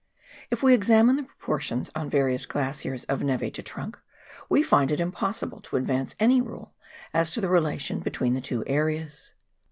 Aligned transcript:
If 0.49 0.63
we 0.63 0.73
examine 0.73 1.15
the 1.15 1.21
proportions 1.21 1.91
on 1.93 2.09
various 2.09 2.47
glaciers 2.47 3.03
of 3.03 3.21
neve 3.21 3.53
to 3.53 3.61
trunk, 3.61 3.99
we 4.49 4.63
find 4.63 4.91
it 4.91 4.99
impossible 4.99 5.61
to 5.61 5.77
advance 5.77 6.15
any 6.19 6.41
rule 6.41 6.73
as 7.13 7.29
to 7.29 7.39
the 7.39 7.49
relation 7.49 7.99
between 7.99 8.33
the 8.33 8.41
two 8.41 8.63
areas. 8.65 9.33